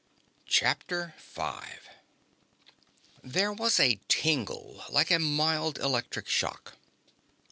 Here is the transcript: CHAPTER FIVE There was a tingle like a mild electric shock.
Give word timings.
CHAPTER 0.47 1.13
FIVE 1.19 1.87
There 3.23 3.53
was 3.53 3.79
a 3.79 3.99
tingle 4.07 4.83
like 4.89 5.11
a 5.11 5.19
mild 5.19 5.77
electric 5.77 6.27
shock. 6.27 6.75